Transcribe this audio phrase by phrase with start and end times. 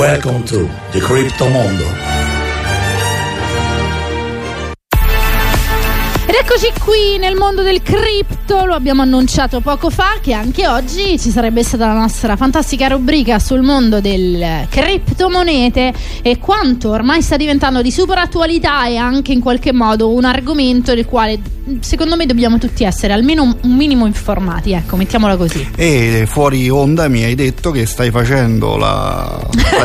[0.00, 0.60] Welcome to
[0.94, 2.19] the Crypto Mondo.
[6.52, 11.30] Eccoci qui nel mondo del cripto, lo abbiamo annunciato poco fa che anche oggi ci
[11.30, 17.82] sarebbe stata la nostra fantastica rubrica sul mondo del criptomonete e quanto ormai sta diventando
[17.82, 21.38] di super attualità e anche in qualche modo un argomento del quale
[21.80, 25.68] secondo me dobbiamo tutti essere almeno un minimo informati, ecco, mettiamola così.
[25.76, 29.40] E fuori onda mi hai detto che stai facendo la,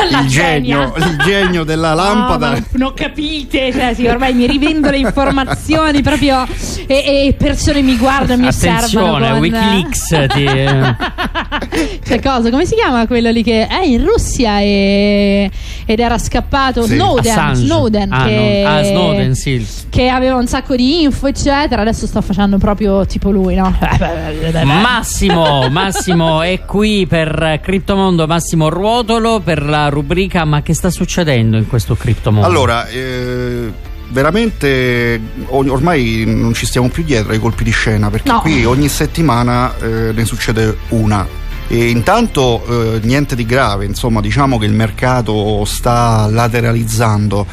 [0.10, 2.52] La il, genio, il genio della lampada.
[2.52, 6.46] No, non capite, cioè, sì, ormai mi rivendo le informazioni proprio
[6.88, 9.16] e, e persone mi guardano, mi osservano.
[9.16, 10.46] Attenzione, con- Wikileaks ti...
[12.06, 12.50] Cioè, cosa?
[12.50, 15.50] Come si chiama quello lì che è in Russia e-
[15.86, 16.84] ed era scappato?
[16.84, 16.94] Sì.
[16.96, 17.32] Snowden.
[17.32, 17.66] Assange.
[17.66, 18.70] Snowden, Ah, che, no.
[18.70, 19.66] Ah, Snowden, sì.
[19.90, 21.82] che aveva un sacco di info, eccetera.
[21.82, 23.76] Adesso sto facendo proprio tipo lui, no?
[24.64, 31.58] Massimo, Massimo è qui per Criptomondo, Massimo Ruotolo per la rubrica Ma che sta succedendo
[31.58, 32.48] in questo criptomondo?
[32.48, 33.72] Allora, eh,
[34.16, 38.40] veramente ormai non ci stiamo più dietro ai colpi di scena perché No.
[38.40, 41.28] qui ogni settimana eh, ne succede una.
[41.68, 42.64] E intanto
[42.96, 47.46] eh, niente di grave, insomma diciamo che il mercato sta lateralizzando,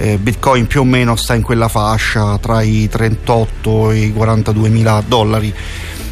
[0.00, 4.68] Eh, Bitcoin più o meno sta in quella fascia tra i 38 e i 42
[4.68, 5.52] mila dollari.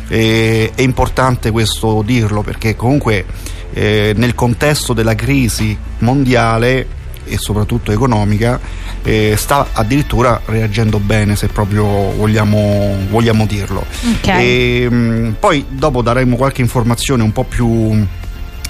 [0.08, 3.24] E- è importante questo dirlo perché comunque
[3.72, 6.86] eh, nel contesto della crisi mondiale
[7.26, 8.58] e soprattutto economica
[9.02, 13.84] eh, sta addirittura reagendo bene se proprio vogliamo, vogliamo dirlo.
[14.14, 14.28] Ok.
[14.28, 18.06] E, mh, poi dopo daremo qualche informazione un po' più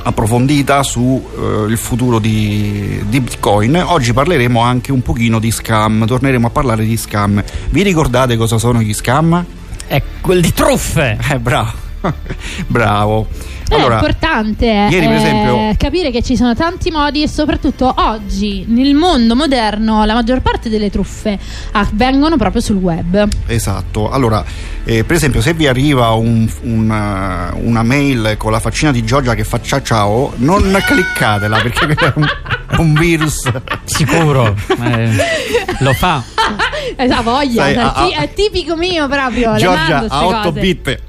[0.02, 3.82] approfondita sul futuro di, di Bitcoin.
[3.86, 7.42] Oggi parleremo anche un pochino di scam, torneremo a parlare di scam.
[7.70, 9.44] Vi ricordate cosa sono gli scam?
[9.86, 11.18] È quel di truffe.
[11.30, 11.85] Eh, bravo.
[12.66, 13.26] Bravo.
[13.68, 18.64] È importante ieri, per eh, esempio- capire che ci sono tanti modi e soprattutto oggi
[18.68, 21.36] nel mondo moderno la maggior parte delle truffe
[21.72, 23.26] avvengono proprio sul web.
[23.46, 24.44] Esatto, allora
[24.84, 29.34] eh, per esempio se vi arriva un- una, una mail con la faccina di Giorgia
[29.34, 32.24] che fa ciao ciao, non cliccatela perché è un,
[32.70, 33.50] è un virus.
[33.84, 34.54] Sicuro.
[34.80, 35.10] Eh,
[35.80, 36.22] lo fa.
[36.98, 39.56] Eh, la voglia, Sai, è, a- a- è tipico mio proprio.
[39.56, 40.60] Giorgia a ste 8 cose.
[40.60, 41.00] bit.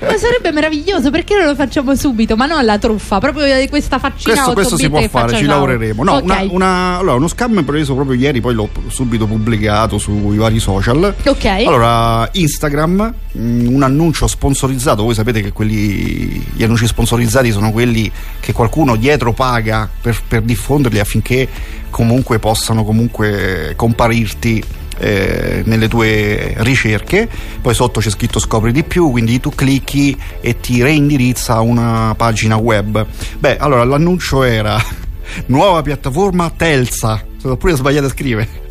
[0.00, 2.36] Ma sarebbe meraviglioso, perché non lo facciamo subito?
[2.36, 6.02] Ma non la truffa, proprio questa faccina Questo, 8 questo si può fare, ci lavoreremo.
[6.04, 6.22] No, Ok.
[6.24, 11.14] una- una- allora, uno scam preso proprio ieri, poi l'ho subito pubblicato sui vari social.
[11.26, 11.44] Ok.
[11.44, 18.10] Allora, Instagram, mh, un annuncio sponsorizzato, voi sapete che quelli, gli annunci sponsorizzati sono quelli
[18.40, 21.48] che qualcuno dietro paga per, per diffonderli affinché
[21.90, 24.62] comunque possano comunque comparirti
[24.98, 27.28] eh, nelle tue ricerche
[27.60, 32.14] poi sotto c'è scritto scopri di più quindi tu clicchi e ti reindirizza a una
[32.16, 33.04] pagina web
[33.38, 34.80] beh allora l'annuncio era
[35.46, 38.62] nuova piattaforma Telsa sono pure sbagliato a scrivere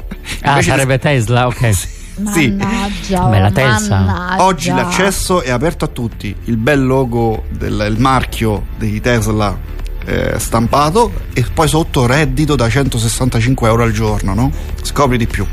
[0.42, 1.70] Ah, Invece di- sarebbe Tesla, ok.
[1.74, 2.50] sì.
[2.52, 4.00] Mannaggia, Beh, la Telsa.
[4.00, 4.44] mannaggia.
[4.46, 9.58] Oggi l'accesso è aperto a tutti, il bel logo del il marchio di Tesla
[10.06, 14.52] eh, stampato e poi sotto reddito da 165 euro al giorno, no?
[14.82, 15.46] Scopri di più.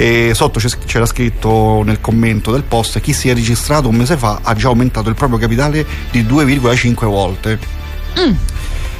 [0.00, 4.38] E sotto c'era scritto nel commento del post chi si è registrato un mese fa
[4.44, 7.58] ha già aumentato il proprio capitale di 2,5 volte.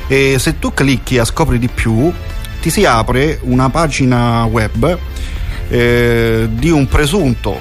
[0.08, 2.12] E se tu clicchi a scopri di più
[2.60, 4.98] ti si apre una pagina web
[5.68, 7.60] eh, di un presunto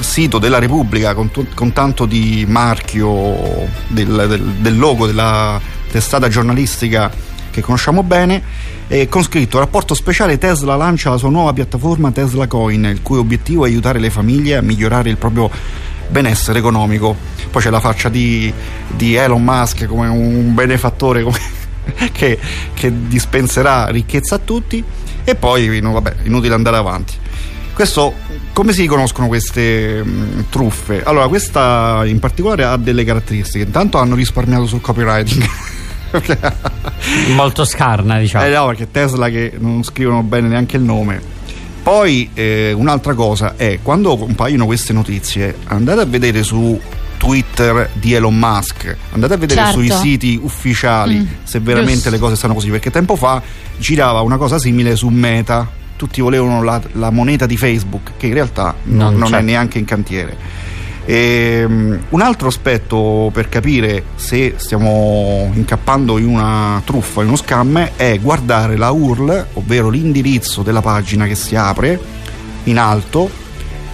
[0.00, 6.28] sito della Repubblica con, tu- con tanto di marchio del, del- del logo della testata
[6.28, 7.08] giornalistica
[7.54, 8.42] che conosciamo bene
[8.88, 13.18] e con scritto rapporto speciale Tesla lancia la sua nuova piattaforma Tesla Coin il cui
[13.18, 15.48] obiettivo è aiutare le famiglie a migliorare il proprio
[16.08, 17.14] benessere economico
[17.52, 18.52] poi c'è la faccia di,
[18.88, 21.38] di Elon Musk come un benefattore come-
[22.10, 22.38] che,
[22.74, 24.82] che dispenserà ricchezza a tutti
[25.22, 27.14] e poi no, vabbè inutile andare avanti
[27.72, 28.14] questo,
[28.52, 31.02] come si riconoscono queste mh, truffe?
[31.02, 33.64] Allora, questa in particolare ha delle caratteristiche.
[33.64, 35.42] Intanto hanno risparmiato sul copywriting.
[37.34, 38.44] Molto scarna, diciamo.
[38.44, 41.20] eh no, perché Tesla che non scrivono bene neanche il nome.
[41.82, 46.80] Poi eh, un'altra cosa è quando compaiono queste notizie, andate a vedere su
[47.18, 49.78] Twitter di Elon Musk, andate a vedere Certo.
[49.80, 52.10] sui siti ufficiali Mm, se veramente giusto.
[52.10, 53.42] le cose stanno così, perché tempo fa
[53.76, 58.34] girava una cosa simile su Meta, tutti volevano la, la moneta di Facebook, che in
[58.34, 59.38] realtà no- Non non, c'è.
[59.38, 60.36] è neanche in cantiere.
[61.06, 67.90] Ehm, un altro aspetto per capire se stiamo incappando in una truffa, in uno scam,
[67.96, 72.00] è guardare la URL, ovvero l'indirizzo della pagina che si apre
[72.64, 73.28] in alto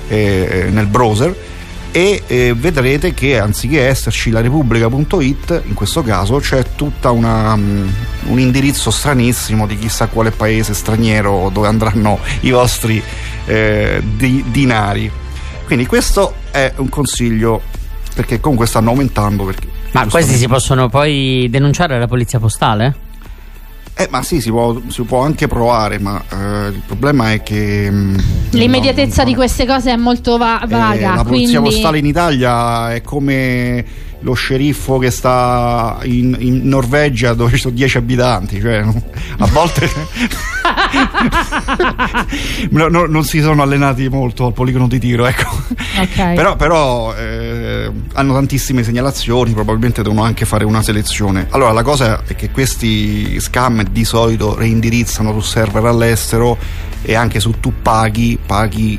[0.09, 1.49] eh, nel browser
[1.93, 7.93] e eh, vedrete che anziché esserci la repubblica.it in questo caso c'è tutto um,
[8.27, 13.03] un indirizzo stranissimo di chissà quale paese straniero dove andranno i vostri
[13.47, 15.11] eh, di, dinari
[15.71, 17.63] quindi questo è un consiglio
[18.13, 22.97] perché comunque stanno aumentando perché, ma questi si possono poi denunciare alla polizia postale?
[23.95, 27.89] Eh, ma sì, si può, si può anche provare, ma eh, il problema è che.
[27.89, 28.17] Mh, mm,
[28.51, 31.13] L'immediatezza no, di queste cose è molto va- vaga.
[31.13, 31.77] Eh, la polizia quindi...
[31.77, 33.85] postale in Italia è come
[34.21, 38.85] lo sceriffo che sta in, in Norvegia dove ci sono 10 abitanti, cioè
[39.39, 39.89] a volte
[42.71, 45.49] no, no, non si sono allenati molto al poligono di tiro, ecco.
[46.01, 46.35] Okay.
[46.35, 51.47] Però, però eh, hanno tantissime segnalazioni, probabilmente devono anche fare una selezione.
[51.51, 56.59] Allora la cosa è che questi scam di solito reindirizzano su server all'estero
[57.03, 58.99] e anche su tu paghi, paghi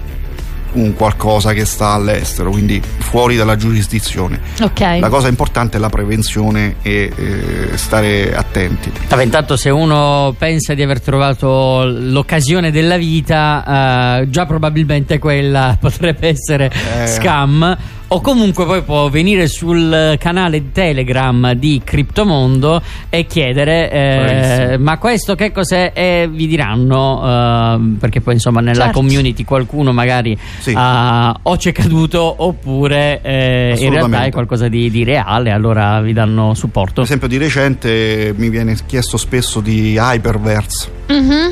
[0.74, 4.40] un qualcosa che sta all'estero, quindi fuori dalla giurisdizione.
[4.62, 5.00] Okay.
[5.00, 8.92] La cosa importante è la prevenzione e eh, stare attenti.
[9.08, 15.78] Vabbè, intanto se uno pensa di aver trovato l'occasione della vita, eh, già probabilmente quella
[15.80, 17.08] potrebbe essere eh.
[17.08, 17.78] scam
[18.14, 25.36] o comunque poi può venire sul canale Telegram di Criptomondo e chiedere eh, ma questo
[25.36, 29.00] che cos'è e vi diranno eh, perché poi insomma nella certo.
[29.00, 30.72] community qualcuno magari sì.
[30.72, 36.12] uh, o c'è caduto oppure eh, in realtà è qualcosa di, di, reale allora vi
[36.12, 41.52] danno supporto per esempio di recente mi viene chiesto spesso di Hyperverse mm-hmm.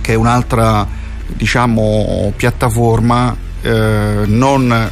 [0.00, 0.86] che è un'altra
[1.26, 4.90] diciamo piattaforma eh, non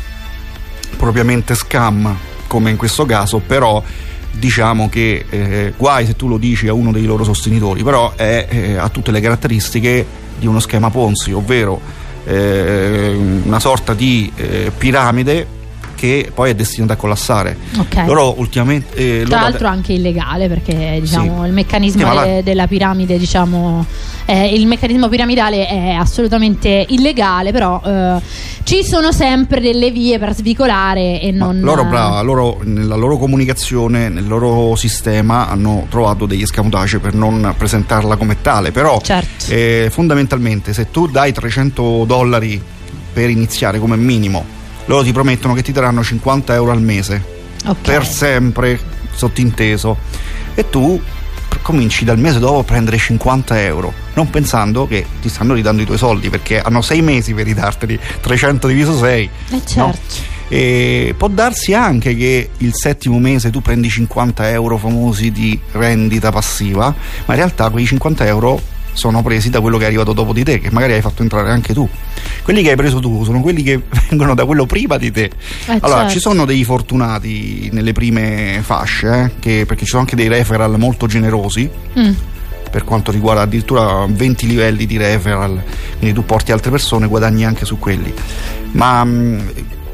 [0.94, 3.82] propriamente scam come in questo caso, però
[4.31, 8.46] diciamo che eh, guai se tu lo dici a uno dei loro sostenitori, però è,
[8.49, 10.06] eh, ha tutte le caratteristiche
[10.38, 11.81] di uno schema Ponzi, ovvero
[12.25, 15.62] eh, una sorta di eh, piramide
[16.05, 17.56] che poi è destinata a collassare.
[17.79, 18.06] Okay.
[18.06, 19.23] Loro ultimamente.
[19.23, 21.49] Eh, Tra l'altro anche illegale perché diciamo, sì.
[21.49, 22.41] il meccanismo sì, la...
[22.43, 23.85] della piramide, diciamo,
[24.27, 28.21] eh, il meccanismo piramidale è assolutamente illegale, però eh,
[28.65, 31.59] ci sono sempre delle vie per svicolare e non.
[31.59, 37.15] Ma loro, brava, loro nella loro comunicazione, nel loro sistema hanno trovato degli escamotage per
[37.15, 39.47] non presentarla come tale, però certo.
[39.49, 42.62] Eh, fondamentalmente se tu dai 300 dollari
[43.12, 47.22] per iniziare come minimo loro ti promettono che ti daranno 50 euro al mese
[47.64, 47.82] okay.
[47.82, 48.78] per sempre
[49.14, 49.96] sottinteso
[50.54, 51.00] e tu
[51.62, 55.86] cominci dal mese dopo a prendere 50 euro non pensando che ti stanno ridando i
[55.86, 59.94] tuoi soldi perché hanno 6 mesi per ridarteli 300 diviso 6 eh certo no?
[60.48, 66.31] e può darsi anche che il settimo mese tu prendi 50 euro famosi di rendita
[66.31, 66.86] passiva
[67.25, 68.60] ma in realtà quei 50 euro
[68.94, 71.50] sono presi da quello che è arrivato dopo di te, che magari hai fatto entrare
[71.50, 71.87] anche tu.
[72.43, 75.31] Quelli che hai preso tu sono quelli che vengono da quello prima di te.
[75.67, 76.12] Eh, allora, certo.
[76.12, 80.79] ci sono dei fortunati nelle prime fasce, eh, che, perché ci sono anche dei referral
[80.79, 81.69] molto generosi.
[81.99, 82.12] Mm.
[82.70, 85.62] Per quanto riguarda addirittura 20 livelli di referral,
[85.99, 88.12] quindi tu porti altre persone, guadagni anche su quelli.
[88.73, 89.49] Ma mh, mm,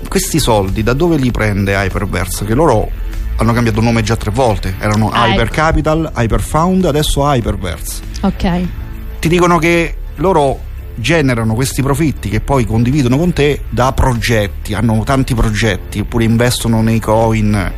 [0.08, 2.44] questi soldi da dove li prende Hyperverse?
[2.47, 2.91] Che loro
[3.37, 4.76] hanno cambiato nome già tre volte.
[4.79, 5.55] Erano ah, Hyper ecco.
[5.55, 8.02] Capital, Hyperfound, adesso Hyperverse.
[8.23, 8.62] Ok
[9.20, 15.02] ti dicono che loro generano questi profitti che poi condividono con te da progetti, hanno
[15.05, 17.73] tanti progetti, oppure investono nei coin.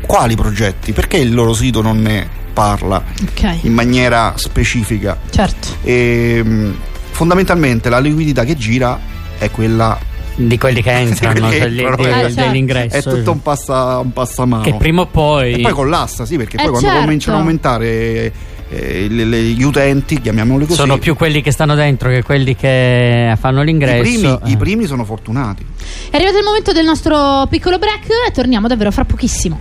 [0.00, 0.92] Quali progetti?
[0.92, 3.60] Perché il loro sito non ne parla okay.
[3.62, 5.18] in maniera specifica?
[5.30, 5.68] Certo.
[5.82, 6.76] E, ehm,
[7.10, 8.98] fondamentalmente la liquidità che gira
[9.38, 9.98] è quella
[10.34, 12.34] di quelli che entrano, quelli, di, eh, certo.
[12.34, 12.96] dell'ingresso.
[12.96, 14.62] È tutto un, passa, un passamano.
[14.62, 15.54] Che prima o poi.
[15.54, 17.04] E poi collassa, sì, perché eh poi quando certo.
[17.04, 18.32] cominciano a aumentare
[18.70, 20.78] eh, gli utenti, chiamiamoli così.
[20.78, 24.08] Sono più quelli che stanno dentro che quelli che fanno l'ingresso.
[24.08, 24.50] I primi, eh.
[24.50, 25.64] i primi sono fortunati.
[26.10, 29.58] È arrivato il momento del nostro piccolo break e torniamo davvero fra pochissimo.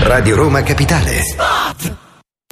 [0.00, 1.22] Radio Roma Capitale.
[1.22, 2.07] Spot!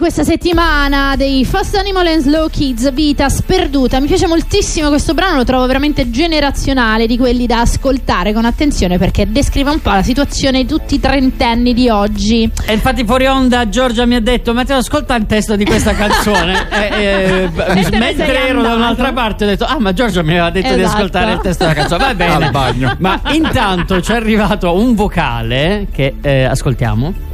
[0.00, 4.00] Questa settimana dei Fast Animal and Slow Kids, Vita sperduta.
[4.00, 8.96] Mi piace moltissimo questo brano, lo trovo veramente generazionale, di quelli da ascoltare con attenzione
[8.96, 12.50] perché descrive un po' la situazione di tutti i trentenni di oggi.
[12.66, 16.66] E infatti fuori onda Giorgia mi ha detto Matteo ascolta il testo di questa canzone
[16.72, 20.68] e, e, mentre ero da un'altra parte ho detto ah ma Giorgia mi aveva detto
[20.68, 20.80] esatto.
[20.80, 24.74] di ascoltare il testo della canzone va bene al bagno ma intanto ci è arrivato
[24.74, 27.28] un vocale che eh, ascoltiamo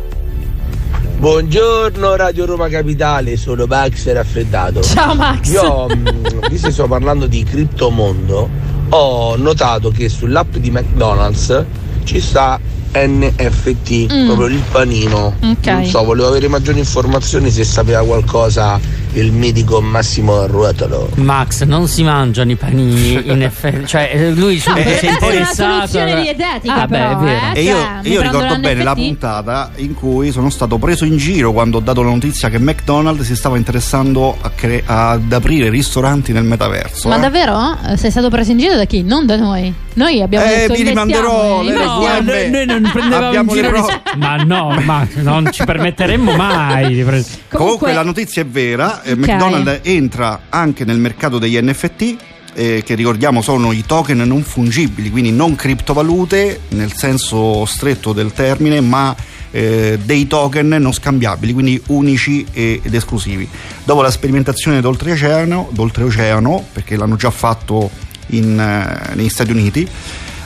[1.18, 4.82] Buongiorno Radio Roma Capitale, sono Max raffreddato.
[4.82, 5.50] Ciao Max.
[5.50, 8.48] Io, mm, visto che sto parlando di criptomondo,
[8.90, 11.64] ho notato che sull'app di McDonald's
[12.04, 12.60] ci sta
[12.92, 14.26] NFT, mm.
[14.26, 15.34] proprio il panino.
[15.40, 15.74] Okay.
[15.74, 18.78] Non so, volevo avere maggiori informazioni se sapeva qualcosa
[19.20, 21.10] il mitico Massimo Ruotolo.
[21.16, 25.98] Max, non si mangiano i panini in effetti, cioè eh, lui no, si è interessato.
[25.98, 27.58] È una dietetica, ah, però, beh, eh?
[27.58, 31.52] E io, cioè, io ricordo bene la puntata in cui sono stato preso in giro
[31.52, 36.32] quando ho dato la notizia che McDonald's si stava interessando a cre- ad aprire ristoranti
[36.32, 37.08] nel metaverso.
[37.08, 37.20] Ma eh?
[37.20, 37.76] davvero?
[37.96, 39.02] Sei stato preso in giro da chi?
[39.02, 39.85] Non da noi.
[39.96, 44.02] Noi abbiamo eh, detto vi rimanderò le no, noi, noi non prendevamo in giro pro-
[44.18, 47.22] ma no, ma non ci permetteremmo mai di prendere.
[47.48, 49.24] Comunque, Comunque la notizia è vera, eh, okay.
[49.24, 52.16] McDonald's entra anche nel mercato degli NFT
[52.52, 58.34] eh, che ricordiamo sono i token non fungibili, quindi non criptovalute nel senso stretto del
[58.34, 59.16] termine, ma
[59.50, 63.48] eh, dei token non scambiabili, quindi unici ed esclusivi.
[63.82, 69.86] Dopo la sperimentazione d'oltreoceano, d'oltreoceano perché l'hanno già fatto in, eh, negli Stati Uniti,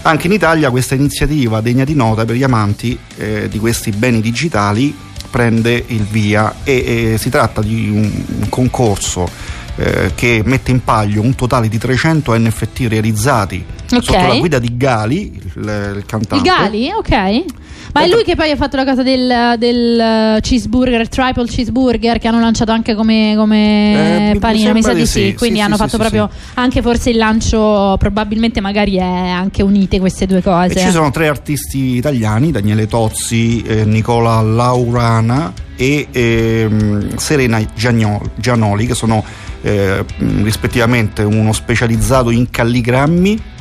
[0.03, 4.21] anche in Italia questa iniziativa degna di nota per gli amanti eh, di questi beni
[4.21, 4.97] digitali
[5.31, 6.57] prende il via.
[6.65, 9.29] E, e si tratta di un, concorso
[9.77, 13.65] eh, che mette in palio un totale di 300 NFT realizzati
[13.97, 14.21] okay.
[14.21, 16.43] sotto la guida di Gali, il, il cantante.
[16.43, 17.45] Di Gali, ok.
[17.93, 22.29] Ma è lui che poi ha fatto la cosa del, del cheeseburger, triple cheeseburger, che
[22.29, 25.29] hanno lanciato anche come, come eh, panino, mi sa di sì.
[25.31, 25.35] sì.
[25.35, 29.99] Quindi sì, hanno sì, fatto proprio anche forse il lancio, probabilmente magari è anche unite
[29.99, 30.75] queste due cose.
[30.75, 36.69] E ci sono tre artisti italiani, Daniele Tozzi, eh, Nicola Laurana e eh,
[37.17, 39.25] Serena Gianoli, che sono
[39.63, 40.05] eh,
[40.43, 43.59] rispettivamente uno specializzato in calligrammi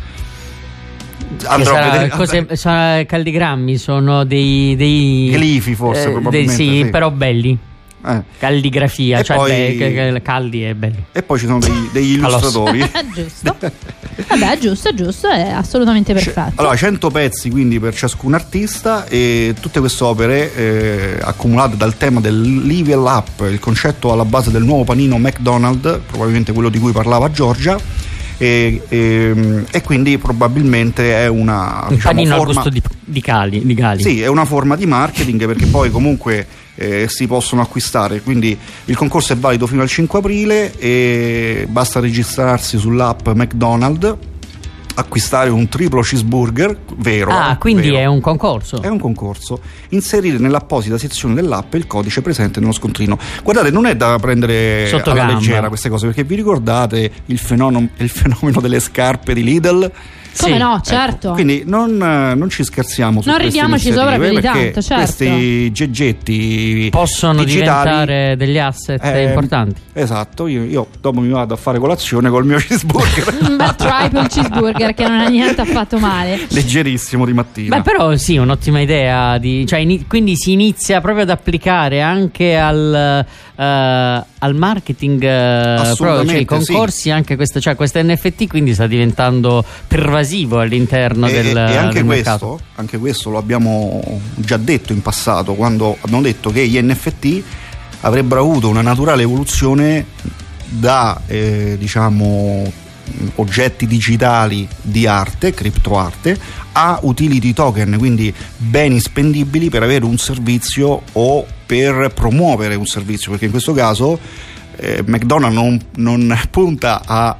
[1.45, 2.09] andrò sarà, a vedere.
[2.09, 4.75] Cose, sono calligrammi, sono dei.
[4.75, 6.55] dei glifi, forse, eh, probabilmente.
[6.55, 7.57] Dei, sì, sì, però belli.
[8.05, 8.23] Eh.
[8.37, 11.03] Calligrafia, e cioè poi, beh, caldi e belli.
[11.11, 12.79] E poi ci sono dei, degli illustratori.
[13.13, 13.55] giusto.
[14.27, 16.61] Vabbè, giusto, giusto, è assolutamente perfetto.
[16.61, 22.19] Allora, 100 pezzi quindi per ciascun artista e tutte queste opere eh, accumulate dal tema
[22.19, 26.91] del level up, il concetto alla base del nuovo panino McDonald's, probabilmente quello di cui
[26.91, 27.77] parlava Giorgia
[28.39, 33.21] e, e, e quindi probabilmente è una un diciamo, panino forma, al gusto di, di,
[33.21, 34.01] cali, di gali.
[34.01, 38.21] Sì, è una forma di marketing perché poi comunque eh, si possono acquistare.
[38.21, 44.15] Quindi il concorso è valido fino al 5 aprile e basta registrarsi sull'app McDonald's
[44.99, 47.31] acquistare un triplo cheeseburger vero.
[47.31, 47.97] Ah, quindi vero.
[47.97, 48.81] è un concorso.
[48.81, 49.59] È un concorso.
[49.89, 53.17] Inserire nell'apposita sezione dell'app il codice presente nello scontrino.
[53.43, 55.39] Guardate, non è da prendere Sotto alla gamba.
[55.39, 59.91] leggera queste cose, perché vi ricordate il fenomeno, il fenomeno delle scarpe di Lidl?
[60.37, 60.57] Come sì.
[60.57, 61.27] no, certo.
[61.27, 65.03] Ecco, quindi non, non, ci scherziamo su Non ridiamoci sopra più di tanto, certo.
[65.03, 69.81] Questi geggetti possono digitali, diventare degli asset eh, importanti.
[69.93, 73.55] Esatto, io, io, dopo mi vado a fare colazione col mio cheeseburger.
[73.57, 76.47] Bel triple cheeseburger che non ha niente affatto male.
[76.49, 77.77] Leggerissimo di mattina.
[77.77, 79.37] Beh, però sì, un'ottima idea.
[79.37, 83.25] Di, cioè, in, quindi si inizia proprio ad applicare anche al,
[83.55, 87.11] uh, al marketing, uh, proprio, cioè, i concorsi, sì.
[87.11, 92.05] anche questo, cioè, questo NFT quindi sta diventando pervasivo all'interno e, del, e anche del
[92.05, 94.01] questo, anche questo lo abbiamo
[94.35, 97.43] già detto in passato quando abbiamo detto che gli NFT
[98.01, 100.05] avrebbero avuto una naturale evoluzione
[100.65, 102.71] da eh, diciamo
[103.35, 106.37] oggetti digitali di arte, criptoarte,
[106.73, 113.31] a utility token, quindi beni spendibili per avere un servizio o per promuovere un servizio,
[113.31, 114.19] perché in questo caso
[114.77, 117.37] eh, McDonald's non, non punta a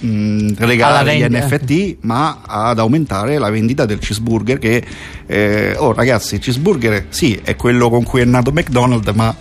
[0.00, 4.84] mh, regalare gli NFT ma ad aumentare la vendita del cheeseburger che
[5.26, 9.34] eh, oh ragazzi il cheeseburger sì è quello con cui è nato McDonald's ma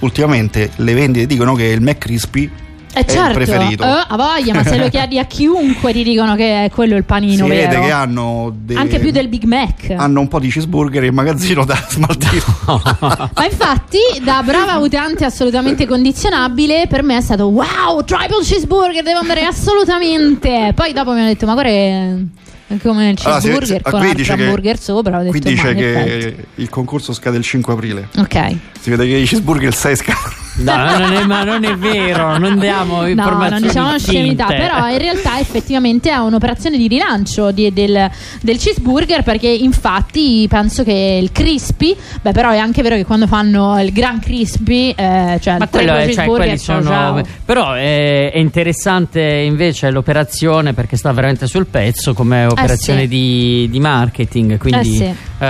[0.00, 2.50] ultimamente le vendite dicono che il McCrispy
[2.94, 3.84] eh certo, preferito.
[3.84, 7.04] Eh, a voglia, ma se lo chiedi a chiunque ti dicono che è quello il
[7.04, 7.70] panino si vero.
[7.70, 8.74] vede che hanno de...
[8.74, 9.94] anche più del Big Mac.
[9.96, 12.42] Hanno un po' di cheeseburger in magazzino da smaltire.
[12.66, 12.82] No.
[13.00, 19.18] ma infatti, da brava utente assolutamente condizionabile, per me è stato wow, triple cheeseburger, devo
[19.20, 20.72] andare assolutamente.
[20.74, 22.36] Poi dopo mi hanno detto, ma guarda
[22.82, 25.18] come il cheeseburger allora, con un hamburger sopra.
[25.20, 28.08] qui dice che il concorso scade il 5 aprile.
[28.18, 28.56] Ok.
[28.78, 30.37] Si vede che i cheeseburger il 6 scadono.
[30.58, 33.50] No, non è, ma non è vero, non diamo informazioni.
[33.50, 38.58] No, non diciamo scemità, però in realtà effettivamente è un'operazione di rilancio di, del, del,
[38.58, 43.80] cheeseburger perché infatti penso che il crispy, beh però è anche vero che quando fanno
[43.80, 47.22] il gran crispy, eh, cioè ma il quello è, cioè, sono, ciao.
[47.44, 53.08] però è, è, interessante invece l'operazione perché sta veramente sul pezzo come operazione eh sì.
[53.08, 55.04] di, di, marketing, quindi eh sì.
[55.04, 55.44] uh,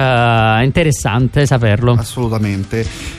[0.59, 1.97] è interessante saperlo.
[1.99, 3.18] Assolutamente.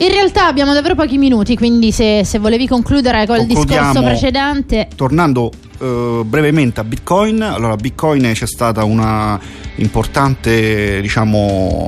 [0.00, 4.88] In realtà abbiamo davvero pochi minuti, quindi se, se volevi concludere col discorso precedente.
[4.96, 9.38] Tornando uh, brevemente a Bitcoin, allora Bitcoin c'è stata una
[9.74, 11.86] importante diciamo,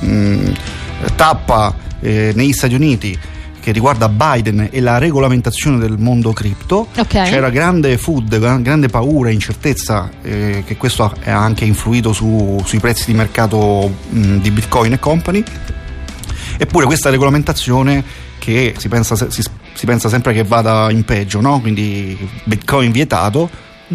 [0.00, 0.46] mh, mm,
[1.14, 3.16] tappa eh, negli Stati Uniti
[3.60, 6.88] che riguarda Biden e la regolamentazione del mondo cripto.
[6.98, 7.30] Okay.
[7.30, 12.80] C'era grande food, grande paura e incertezza eh, che questo ha anche influito su, sui
[12.80, 15.44] prezzi di mercato mh, di Bitcoin e company.
[16.56, 18.02] Eppure questa regolamentazione
[18.38, 21.60] che si pensa, si, si pensa sempre che vada in peggio, no?
[21.60, 23.48] quindi Bitcoin vietato,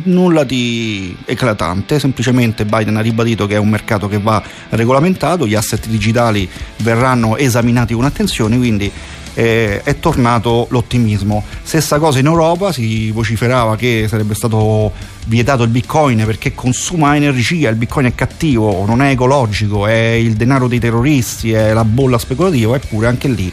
[0.03, 5.55] nulla di eclatante, semplicemente Biden ha ribadito che è un mercato che va regolamentato, gli
[5.55, 8.91] asset digitali verranno esaminati con attenzione, quindi
[9.39, 11.45] eh, è tornato l'ottimismo.
[11.63, 14.91] Stessa cosa in Europa, si vociferava che sarebbe stato
[15.27, 20.33] vietato il bitcoin perché consuma energia, il bitcoin è cattivo, non è ecologico, è il
[20.33, 23.49] denaro dei terroristi, è la bolla speculativa, eppure anche lì.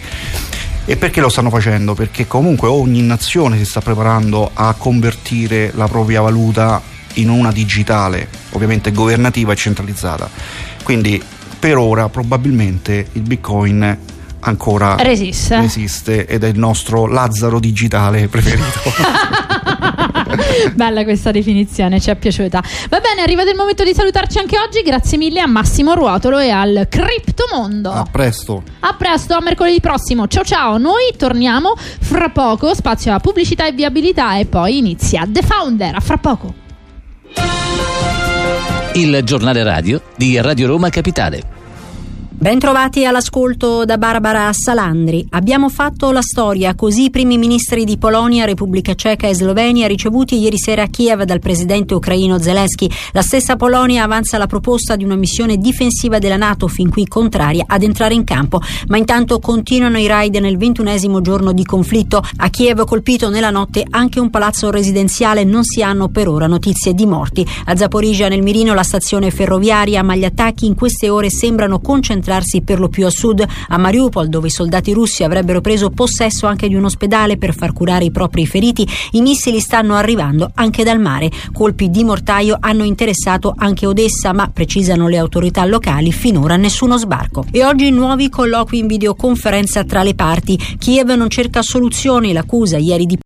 [0.88, 1.94] E perché lo stanno facendo?
[1.94, 6.82] Perché comunque ogni nazione si sta preparando a convertire la propria valuta
[7.14, 10.28] in una digitale, ovviamente governativa e centralizzata.
[10.82, 11.22] Quindi
[11.60, 14.14] per ora probabilmente il bitcoin
[14.46, 15.56] ancora resiste.
[15.56, 18.64] resiste ed è il nostro Lazzaro digitale preferito.
[20.74, 22.62] Bella questa definizione, ci è piaciuta.
[22.88, 24.82] Va bene, è arrivato il momento di salutarci anche oggi.
[24.82, 27.90] Grazie mille a Massimo Ruotolo e al Criptomondo.
[27.90, 28.62] A presto.
[28.80, 30.26] A presto, a mercoledì prossimo.
[30.28, 32.74] Ciao ciao, noi torniamo fra poco.
[32.74, 35.94] Spazio a pubblicità e viabilità e poi inizia The Founder.
[35.94, 36.54] A fra poco.
[38.94, 41.55] Il giornale radio di Radio Roma Capitale.
[42.38, 45.26] Bentrovati all'ascolto da Barbara Salandri.
[45.30, 50.38] Abbiamo fatto la storia, così i primi ministri di Polonia, Repubblica Ceca e Slovenia ricevuti
[50.38, 52.90] ieri sera a Kiev dal presidente ucraino Zelensky.
[53.12, 57.64] La stessa Polonia avanza la proposta di una missione difensiva della Nato, fin qui contraria
[57.66, 58.60] ad entrare in campo.
[58.88, 62.22] Ma intanto continuano i raid nel ventunesimo giorno di conflitto.
[62.36, 66.92] A Kiev colpito nella notte anche un palazzo residenziale, non si hanno per ora notizie
[66.92, 67.44] di morti.
[67.64, 72.24] A Zaporizia nel mirino la stazione ferroviaria, ma gli attacchi in queste ore sembrano concentrati
[72.26, 76.46] concentrarsi per lo più a sud, a Mariupol, dove i soldati russi avrebbero preso possesso
[76.46, 80.82] anche di un ospedale per far curare i propri feriti, i missili stanno arrivando anche
[80.82, 81.30] dal mare.
[81.52, 87.44] Colpi di mortaio hanno interessato anche Odessa, ma precisano le autorità locali, finora nessuno sbarco.
[87.52, 90.58] E oggi nuovi colloqui in videoconferenza tra le parti.
[90.78, 93.18] Kiev non cerca soluzioni, l'accusa ieri di